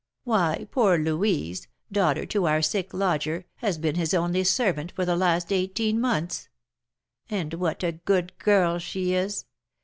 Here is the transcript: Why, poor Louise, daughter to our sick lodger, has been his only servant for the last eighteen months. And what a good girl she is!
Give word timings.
Why, 0.23 0.67
poor 0.71 0.97
Louise, 0.97 1.67
daughter 1.91 2.25
to 2.25 2.47
our 2.47 2.63
sick 2.63 2.91
lodger, 2.91 3.45
has 3.57 3.77
been 3.77 3.93
his 3.97 4.15
only 4.15 4.43
servant 4.45 4.91
for 4.93 5.05
the 5.05 5.15
last 5.15 5.51
eighteen 5.53 6.01
months. 6.01 6.49
And 7.29 7.53
what 7.53 7.83
a 7.83 7.91
good 7.91 8.35
girl 8.39 8.79
she 8.79 9.13
is! 9.13 9.45